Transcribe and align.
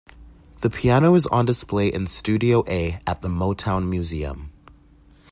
The 0.61 0.71
piano 0.71 1.13
is 1.13 1.27
on 1.27 1.45
display 1.45 1.87
in 1.93 2.07
Studio 2.07 2.63
A 2.67 2.99
at 3.05 3.21
the 3.21 3.27
Motown 3.29 3.87
Museum. 3.87 4.51